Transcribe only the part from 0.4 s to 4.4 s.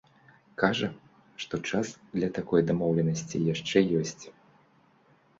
Кажа, што час для такой дамоўленасці яшчэ ёсць.